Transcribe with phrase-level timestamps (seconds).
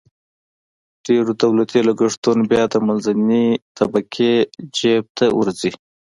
[1.05, 4.33] ډېری دولتي لګښتونه بیا د منځنۍ طبقې
[4.77, 5.71] جیب ته ورځي.